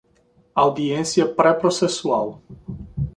Audiência 0.55 1.27
pré-processual 1.27 2.41